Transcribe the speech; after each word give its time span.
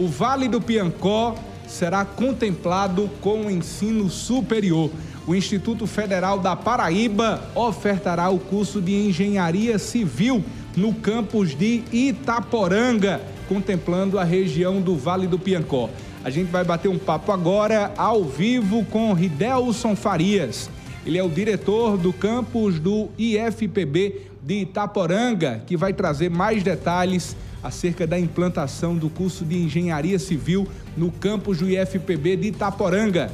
o 0.00 0.08
Vale 0.08 0.48
do 0.48 0.62
Piancó 0.62 1.34
será 1.68 2.06
contemplado 2.06 3.10
com 3.20 3.42
o 3.42 3.50
ensino 3.50 4.08
superior. 4.08 4.90
O 5.26 5.34
Instituto 5.34 5.86
Federal 5.86 6.38
da 6.38 6.56
Paraíba 6.56 7.42
ofertará 7.54 8.30
o 8.30 8.38
curso 8.38 8.80
de 8.80 8.94
Engenharia 8.94 9.78
Civil 9.78 10.42
no 10.74 10.94
campus 10.94 11.54
de 11.54 11.82
Itaporanga, 11.92 13.20
contemplando 13.46 14.18
a 14.18 14.24
região 14.24 14.80
do 14.80 14.96
Vale 14.96 15.26
do 15.26 15.38
Piancó. 15.38 15.90
A 16.24 16.30
gente 16.30 16.50
vai 16.50 16.64
bater 16.64 16.88
um 16.88 16.98
papo 16.98 17.30
agora 17.30 17.92
ao 17.94 18.24
vivo 18.24 18.86
com 18.86 19.12
Ridelson 19.12 19.94
Farias. 19.94 20.70
Ele 21.04 21.18
é 21.18 21.22
o 21.22 21.28
diretor 21.28 21.98
do 21.98 22.10
campus 22.10 22.78
do 22.78 23.10
IFPB 23.18 24.30
de 24.42 24.62
Itaporanga, 24.62 25.62
que 25.66 25.76
vai 25.76 25.92
trazer 25.92 26.30
mais 26.30 26.62
detalhes 26.62 27.36
acerca 27.62 28.06
da 28.06 28.18
implantação 28.18 28.96
do 28.96 29.10
curso 29.10 29.44
de 29.44 29.56
Engenharia 29.56 30.18
Civil 30.18 30.66
no 30.96 31.10
campus 31.10 31.58
do 31.58 31.68
IFPB 31.68 32.36
de 32.36 32.48
Itaporanga. 32.48 33.30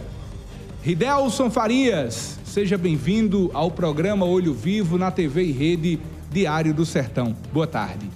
Ridelson 0.82 1.50
Farias, 1.50 2.38
seja 2.44 2.78
bem-vindo 2.78 3.50
ao 3.52 3.70
programa 3.70 4.24
Olho 4.24 4.54
Vivo 4.54 4.96
na 4.96 5.10
TV 5.10 5.44
e 5.44 5.52
Rede 5.52 6.00
Diário 6.30 6.72
do 6.72 6.84
Sertão. 6.84 7.36
Boa 7.52 7.66
tarde. 7.66 8.08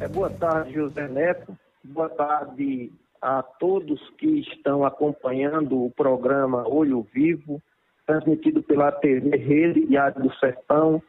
É, 0.00 0.08
boa 0.08 0.30
tarde, 0.30 0.74
José 0.74 1.08
Neto. 1.08 1.56
Boa 1.84 2.08
tarde 2.08 2.92
a 3.20 3.42
todos 3.42 4.00
que 4.18 4.40
estão 4.40 4.84
acompanhando 4.84 5.84
o 5.84 5.90
programa 5.90 6.66
Olho 6.68 7.06
Vivo, 7.12 7.60
transmitido 8.06 8.62
pela 8.62 8.92
TV 8.92 9.36
Rede 9.36 9.86
Diário 9.86 10.22
do 10.22 10.34
Sertão, 10.36 11.02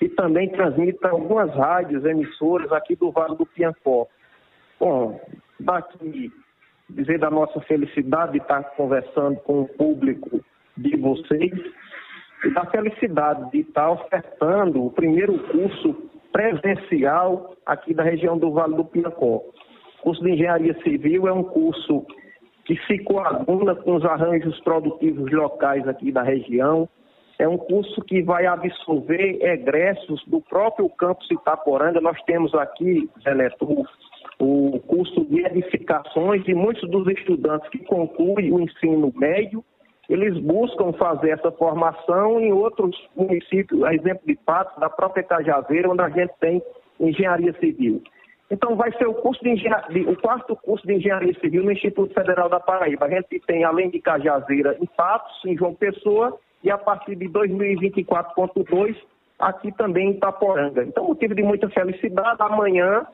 que 0.00 0.08
também 0.08 0.48
transmite 0.48 0.98
algumas 1.06 1.54
rádios, 1.54 2.06
emissoras 2.06 2.72
aqui 2.72 2.96
do 2.96 3.12
Vale 3.12 3.36
do 3.36 3.44
Piancó. 3.44 4.06
Bom, 4.80 5.20
daqui 5.60 6.32
dizer 6.88 7.18
da 7.18 7.30
nossa 7.30 7.60
felicidade 7.60 8.32
de 8.32 8.38
estar 8.38 8.62
conversando 8.76 9.36
com 9.40 9.60
o 9.60 9.68
público 9.68 10.40
de 10.74 10.96
vocês 10.96 11.52
e 12.42 12.50
da 12.50 12.64
felicidade 12.64 13.50
de 13.50 13.58
estar 13.60 13.90
ofertando 13.90 14.86
o 14.86 14.90
primeiro 14.90 15.38
curso 15.48 16.10
presencial 16.32 17.54
aqui 17.66 17.92
da 17.92 18.02
região 18.02 18.38
do 18.38 18.52
Vale 18.52 18.76
do 18.76 18.86
Piancó. 18.86 19.42
O 19.98 20.02
curso 20.02 20.24
de 20.24 20.30
Engenharia 20.30 20.74
Civil 20.82 21.28
é 21.28 21.32
um 21.32 21.44
curso 21.44 22.06
que 22.64 22.74
se 22.86 22.98
coaduna 23.00 23.74
com 23.74 23.96
os 23.96 24.04
arranjos 24.06 24.58
produtivos 24.60 25.30
locais 25.30 25.86
aqui 25.86 26.10
da 26.10 26.22
região. 26.22 26.88
É 27.40 27.48
um 27.48 27.56
curso 27.56 28.02
que 28.02 28.20
vai 28.20 28.44
absorver 28.44 29.38
egressos 29.40 30.22
do 30.26 30.42
próprio 30.42 30.90
campus 30.90 31.26
Itaporanga. 31.30 31.98
Nós 31.98 32.20
temos 32.24 32.54
aqui, 32.54 33.08
Zé 33.24 33.34
Neto, 33.34 33.86
o 34.38 34.78
curso 34.80 35.24
de 35.24 35.40
edificações 35.46 36.46
e 36.46 36.52
muitos 36.52 36.86
dos 36.90 37.08
estudantes 37.08 37.66
que 37.70 37.78
concluem 37.78 38.52
o 38.52 38.60
ensino 38.60 39.10
médio, 39.16 39.64
eles 40.06 40.38
buscam 40.38 40.92
fazer 40.92 41.30
essa 41.30 41.50
formação 41.52 42.38
em 42.38 42.52
outros 42.52 42.94
municípios, 43.16 43.82
a 43.84 43.94
exemplo 43.94 44.20
de 44.26 44.36
Patos, 44.44 44.78
da 44.78 44.90
própria 44.90 45.22
Cajazeira, 45.22 45.88
onde 45.88 46.02
a 46.02 46.10
gente 46.10 46.34
tem 46.40 46.62
engenharia 47.00 47.54
civil. 47.54 48.02
Então, 48.50 48.76
vai 48.76 48.92
ser 48.98 49.06
o, 49.06 49.14
curso 49.14 49.42
de 49.42 50.00
o 50.06 50.16
quarto 50.20 50.54
curso 50.56 50.86
de 50.86 50.92
engenharia 50.92 51.32
civil 51.40 51.64
no 51.64 51.72
Instituto 51.72 52.12
Federal 52.12 52.50
da 52.50 52.60
Paraíba. 52.60 53.06
A 53.06 53.08
gente 53.08 53.40
tem, 53.46 53.64
além 53.64 53.88
de 53.88 53.98
Cajazeira, 53.98 54.76
em 54.78 54.86
Patos, 54.94 55.40
em 55.46 55.56
João 55.56 55.74
Pessoa, 55.74 56.38
e 56.62 56.70
a 56.70 56.78
partir 56.78 57.16
de 57.16 57.26
2024.2, 57.28 58.96
aqui 59.38 59.72
também 59.72 60.08
em 60.08 60.10
Itaporanga. 60.12 60.84
Então, 60.84 61.04
motivo 61.04 61.34
de 61.34 61.42
muita 61.42 61.68
felicidade. 61.70 62.36
Amanhã, 62.40 63.06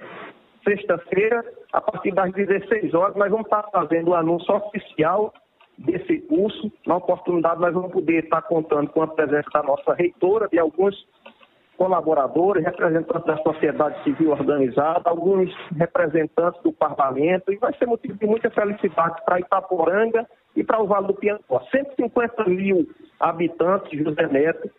sexta-feira, 0.64 1.44
a 1.72 1.80
partir 1.80 2.12
das 2.12 2.32
16 2.32 2.92
horas, 2.94 3.16
nós 3.16 3.30
vamos 3.30 3.46
estar 3.46 3.62
fazendo 3.70 4.08
o 4.08 4.14
anúncio 4.14 4.54
oficial 4.54 5.32
desse 5.78 6.20
curso. 6.22 6.72
Na 6.86 6.96
oportunidade, 6.96 7.60
nós 7.60 7.72
vamos 7.72 7.92
poder 7.92 8.24
estar 8.24 8.42
contando 8.42 8.88
com 8.90 9.02
a 9.02 9.06
presença 9.06 9.48
da 9.52 9.62
nossa 9.62 9.94
reitora, 9.94 10.48
de 10.48 10.58
alguns 10.58 10.94
colaboradores, 11.76 12.64
representantes 12.64 13.26
da 13.26 13.36
sociedade 13.38 14.02
civil 14.02 14.30
organizada, 14.30 15.08
alguns 15.08 15.54
representantes 15.76 16.60
do 16.62 16.72
parlamento, 16.72 17.52
e 17.52 17.56
vai 17.56 17.72
ser 17.74 17.86
motivo 17.86 18.18
de 18.18 18.26
muita 18.26 18.50
felicidade 18.50 19.22
para 19.24 19.40
Itaporanga 19.40 20.26
e 20.54 20.64
para 20.64 20.82
o 20.82 20.86
Vale 20.86 21.08
do 21.08 21.14
Piancó. 21.14 21.60
150 21.70 22.44
mil 22.44 22.88
habitantes, 23.20 23.98
José 23.98 24.26
Neto, 24.26 24.70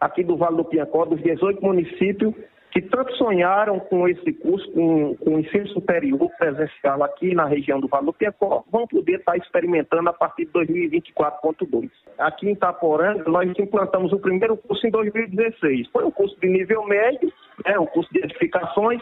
aqui 0.00 0.24
do 0.24 0.36
Vale 0.36 0.56
do 0.56 0.64
Piancó, 0.64 1.04
dos 1.04 1.22
18 1.22 1.62
municípios, 1.62 2.34
que 2.74 2.82
tanto 2.82 3.14
sonharam 3.14 3.78
com 3.78 4.08
esse 4.08 4.32
curso, 4.32 4.68
com, 4.72 5.14
com 5.14 5.36
o 5.36 5.38
ensino 5.38 5.68
superior 5.68 6.28
presencial 6.36 7.04
aqui 7.04 7.32
na 7.32 7.46
região 7.46 7.78
do 7.78 7.86
Vale 7.86 8.06
do 8.06 8.12
Piacó, 8.12 8.64
vão 8.68 8.84
poder 8.88 9.20
estar 9.20 9.36
experimentando 9.36 10.08
a 10.08 10.12
partir 10.12 10.46
de 10.46 10.52
2024.2. 10.52 11.88
Aqui 12.18 12.48
em 12.48 12.52
Itaporanga, 12.52 13.30
nós 13.30 13.48
implantamos 13.56 14.12
o 14.12 14.18
primeiro 14.18 14.56
curso 14.56 14.84
em 14.84 14.90
2016. 14.90 15.86
Foi 15.92 16.04
um 16.04 16.10
curso 16.10 16.36
de 16.40 16.48
nível 16.48 16.84
médio, 16.84 17.32
né, 17.64 17.78
um 17.78 17.86
curso 17.86 18.12
de 18.12 18.18
edificações. 18.18 19.00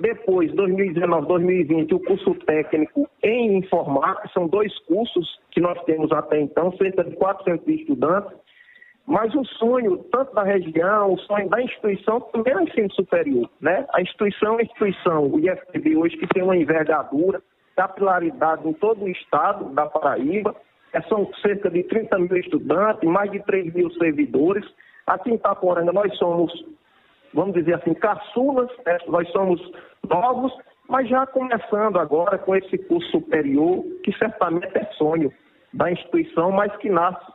Depois, 0.00 0.52
2019, 0.54 1.28
2020, 1.28 1.94
o 1.94 2.00
curso 2.00 2.34
técnico 2.44 3.08
em 3.22 3.58
informática. 3.58 4.28
São 4.34 4.48
dois 4.48 4.76
cursos 4.80 5.38
que 5.52 5.60
nós 5.60 5.80
temos 5.84 6.10
até 6.10 6.40
então, 6.40 6.76
cerca 6.76 7.04
de 7.04 7.14
400 7.14 7.68
estudantes. 7.68 8.32
Mas 9.06 9.34
o 9.34 9.44
sonho, 9.44 9.98
tanto 10.12 10.34
da 10.34 10.44
região, 10.44 11.12
o 11.12 11.18
sonho 11.18 11.48
da 11.48 11.60
instituição, 11.60 12.20
também 12.20 12.54
é 12.54 12.62
ensino 12.62 12.92
superior. 12.92 13.50
Né? 13.60 13.84
A 13.92 14.00
instituição 14.00 14.58
é 14.58 14.62
instituição, 14.62 15.26
o 15.26 15.40
IFPB 15.40 15.96
hoje, 15.96 16.16
que 16.16 16.26
tem 16.28 16.42
uma 16.42 16.56
envergadura, 16.56 17.42
capilaridade 17.76 18.68
em 18.68 18.72
todo 18.72 19.04
o 19.04 19.08
estado 19.08 19.70
da 19.70 19.86
Paraíba, 19.86 20.54
é, 20.92 21.00
são 21.02 21.28
cerca 21.40 21.70
de 21.70 21.82
30 21.84 22.18
mil 22.18 22.36
estudantes, 22.36 23.08
mais 23.08 23.30
de 23.30 23.40
3 23.40 23.72
mil 23.74 23.90
servidores. 23.94 24.64
Aqui 25.06 25.30
em 25.30 25.34
Itaporanga 25.34 25.92
nós 25.92 26.16
somos, 26.16 26.52
vamos 27.34 27.54
dizer 27.54 27.74
assim, 27.74 27.94
caçulas, 27.94 28.70
né? 28.86 28.98
nós 29.08 29.28
somos 29.30 29.60
novos, 30.08 30.52
mas 30.88 31.08
já 31.08 31.26
começando 31.26 31.98
agora 31.98 32.38
com 32.38 32.54
esse 32.54 32.78
curso 32.78 33.10
superior, 33.10 33.82
que 34.04 34.12
certamente 34.18 34.76
é 34.76 34.84
sonho 34.92 35.32
da 35.72 35.90
instituição, 35.90 36.52
mas 36.52 36.76
que 36.76 36.90
nasce 36.90 37.32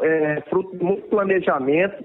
é 0.00 0.42
fruto 0.48 0.76
de 0.76 0.84
muito 0.84 1.08
planejamento, 1.08 2.04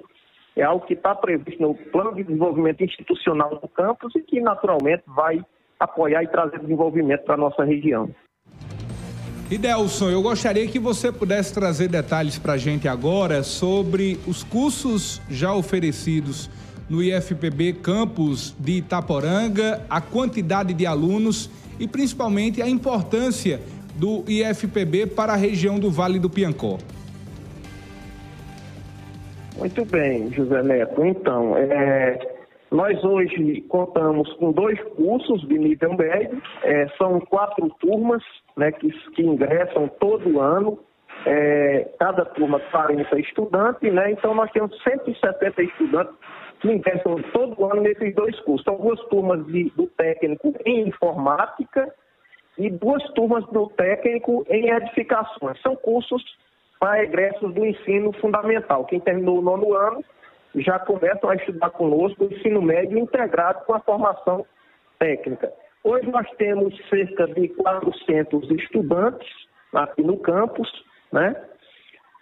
é 0.56 0.64
algo 0.64 0.86
que 0.86 0.94
está 0.94 1.14
previsto 1.14 1.62
no 1.62 1.76
plano 1.76 2.16
de 2.16 2.24
desenvolvimento 2.24 2.84
institucional 2.84 3.60
do 3.60 3.68
campus 3.68 4.16
e 4.16 4.22
que 4.22 4.40
naturalmente 4.40 5.04
vai 5.08 5.44
apoiar 5.80 6.24
e 6.24 6.28
trazer 6.28 6.60
desenvolvimento 6.60 7.24
para 7.24 7.36
a 7.36 7.38
nossa 7.38 7.64
região. 7.64 8.10
E 9.52 9.58
Delson, 9.60 10.10
eu 10.10 10.24
gostaria 10.24 10.66
que 10.68 10.80
você 10.80 11.12
pudesse 11.12 11.54
trazer 11.54 11.88
detalhes 11.88 12.40
para 12.40 12.54
a 12.54 12.58
gente 12.58 12.88
agora 12.88 13.44
sobre 13.44 14.18
os 14.26 14.44
cursos 14.44 15.22
já 15.30 15.54
oferecidos 15.54 16.50
no 16.90 17.04
IFPB 17.04 17.74
Campus 17.74 18.56
de 18.58 18.74
Itaporanga, 18.74 19.86
a 19.90 20.02
quantidade 20.02 20.74
de 20.74 20.86
alunos 20.86 21.50
e 21.80 21.88
principalmente 21.88 22.62
a 22.62 22.68
importância 22.68 23.62
do 23.96 24.24
IFPB 24.28 25.08
para 25.08 25.34
a 25.34 25.38
região 25.38 25.80
do 25.80 25.92
Vale 25.92 26.20
do 26.20 26.30
Piancó. 26.30 26.78
Muito 29.58 29.86
bem, 29.86 30.32
José 30.32 30.62
Neto. 30.64 31.06
Então, 31.06 31.56
é, 31.58 32.20
nós 32.72 33.02
hoje 33.04 33.62
contamos 33.70 34.32
com 34.34 34.52
dois 34.52 34.82
cursos 34.96 35.48
de 35.48 35.58
nível 35.58 35.94
médio, 35.94 36.42
é, 36.64 36.88
são 36.98 37.20
quatro 37.22 37.70
turmas 37.80 38.22
né, 38.58 38.72
que, 38.74 38.90
que 39.12 39.22
ingressam 39.22 39.88
todo 40.00 40.42
ano, 40.42 40.78
é, 41.26 41.90
cada 41.98 42.26
turma 42.26 42.60
40 42.60 43.20
estudantes, 43.20 43.94
né, 43.94 44.12
então 44.12 44.36
nós 44.36 44.52
temos 44.52 44.78
170 44.84 45.64
estudantes 45.64 46.16
que 46.60 46.72
ingressam 46.72 47.16
todo 47.32 47.66
ano 47.66 47.82
nesses 47.82 48.14
dois 48.14 48.38
cursos. 48.42 48.64
São 48.66 48.76
duas 48.76 49.00
turmas 49.08 49.46
de, 49.48 49.72
do 49.76 49.88
técnico 49.88 50.54
em 50.66 50.90
informática 50.90 51.94
e 52.58 52.70
duas 52.70 53.04
turmas 53.14 53.46
do 53.48 53.68
técnico 53.70 54.46
em 54.50 54.70
edificações. 54.70 55.62
São 55.62 55.76
cursos 55.76 56.24
para 56.86 57.02
egressos 57.02 57.52
do 57.52 57.66
ensino 57.66 58.14
fundamental. 58.22 58.86
Quem 58.86 59.00
terminou 59.00 59.40
o 59.40 59.42
nono 59.42 59.74
ano 59.74 60.06
já 60.54 60.78
começam 60.78 61.32
a 61.32 61.36
estudar 61.36 61.72
conosco 61.72 62.26
o 62.26 62.32
ensino 62.32 62.62
médio 62.62 63.00
integrado 63.00 63.66
com 63.66 63.74
a 63.74 63.80
formação 63.80 64.46
técnica. 65.00 65.52
Hoje 65.84 66.08
nós 66.12 66.30
temos 66.38 66.76
cerca 66.88 67.26
de 67.26 67.48
400 67.48 68.52
estudantes 68.52 69.28
aqui 69.74 70.04
no 70.04 70.20
campus, 70.20 70.70
né? 71.12 71.36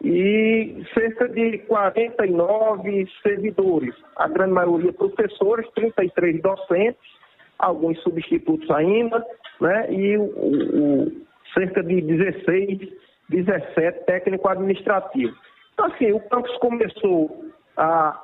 E 0.01 0.81
cerca 0.93 1.27
de 1.27 1.57
49 1.67 3.05
servidores, 3.21 3.93
a 4.15 4.29
grande 4.29 4.53
maioria 4.53 4.93
professores, 4.93 5.69
33 5.75 6.41
docentes, 6.41 7.03
alguns 7.59 8.01
substitutos 8.01 8.71
ainda, 8.71 9.25
né? 9.59 9.91
E 9.91 10.17
o, 10.17 10.23
o 10.23 11.11
cerca 11.53 11.83
de 11.83 11.99
16 11.99 13.03
17 13.33 14.05
técnico 14.05 14.47
administrativo. 14.47 15.35
Então, 15.73 15.87
assim, 15.87 16.11
o 16.11 16.19
campus 16.29 16.55
começou 16.57 17.45
a, 17.75 18.21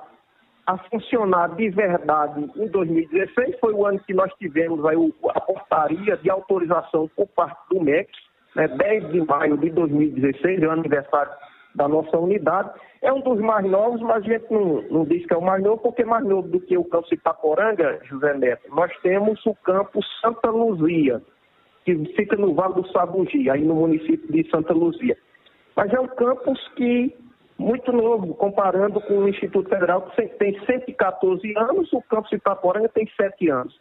a 0.67 0.77
funcionar 0.89 1.55
de 1.55 1.69
verdade 1.69 2.51
em 2.55 2.67
2016. 2.67 3.59
Foi 3.59 3.73
o 3.73 3.85
ano 3.85 3.99
que 3.99 4.13
nós 4.13 4.31
tivemos 4.35 4.85
aí 4.85 4.95
a 5.29 5.41
portaria 5.41 6.17
de 6.17 6.29
autorização 6.29 7.09
por 7.15 7.27
parte 7.27 7.57
do 7.71 7.81
MEC, 7.81 8.09
né, 8.55 8.67
10 8.67 9.11
de 9.11 9.21
maio 9.25 9.57
de 9.57 9.69
2016, 9.71 10.61
é 10.61 10.67
o 10.67 10.71
aniversário 10.71 11.31
da 11.75 11.87
nossa 11.87 12.17
unidade. 12.17 12.69
É 13.01 13.11
um 13.11 13.21
dos 13.21 13.39
mais 13.39 13.65
novos, 13.65 14.01
mas 14.01 14.23
a 14.23 14.27
gente 14.27 14.51
não, 14.51 14.81
não 14.89 15.05
diz 15.05 15.25
que 15.25 15.33
é 15.33 15.37
o 15.37 15.41
mais 15.41 15.63
novo, 15.63 15.81
porque 15.81 16.03
mais 16.03 16.25
novo 16.25 16.47
do 16.47 16.59
que 16.59 16.77
o 16.77 16.83
campus 16.83 17.11
Itaporanga, 17.11 17.99
José 18.03 18.33
Neto. 18.33 18.63
Nós 18.75 18.91
temos 19.01 19.43
o 19.45 19.55
campus 19.55 20.05
Santa 20.21 20.49
Luzia, 20.49 21.21
que 21.85 21.95
fica 22.15 22.35
no 22.35 22.53
Vale 22.53 22.75
do 22.75 22.87
Sabugi, 22.91 23.49
aí 23.49 23.63
no 23.63 23.75
município 23.75 24.31
de 24.31 24.49
Santa 24.49 24.73
Luzia. 24.73 25.17
Mas 25.75 25.93
é 25.93 25.99
um 25.99 26.07
campus 26.07 26.59
que 26.75 27.15
muito 27.59 27.91
novo, 27.91 28.33
comparando 28.35 29.01
com 29.01 29.19
o 29.19 29.27
Instituto 29.27 29.69
Federal, 29.69 30.09
que 30.15 30.27
tem 30.37 30.57
114 30.65 31.53
anos, 31.57 31.91
o 31.91 32.01
campus 32.03 32.31
Itaporanga 32.31 32.87
tem 32.89 33.05
7 33.17 33.49
anos. 33.49 33.77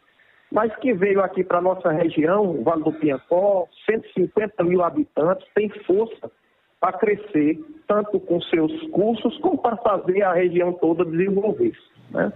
Mas 0.51 0.75
que 0.77 0.93
veio 0.93 1.23
aqui 1.23 1.45
para 1.45 1.59
a 1.59 1.63
nossa 1.63 1.91
região, 1.91 2.43
o 2.43 2.65
Vale 2.65 2.83
do 2.83 2.93
Piancó, 2.93 3.69
150 3.87 4.65
mil 4.65 4.83
habitantes, 4.83 5.47
tem 5.55 5.69
força 5.87 6.31
para 6.81 6.99
crescer, 6.99 7.59
tanto 7.87 8.19
com 8.21 8.41
seus 8.43 8.73
cursos, 8.91 9.37
como 9.39 9.59
para 9.59 9.77
fazer 9.77 10.23
a 10.23 10.33
região 10.33 10.73
toda 10.73 11.05
desenvolver. 11.05 11.77
Né? 12.11 12.33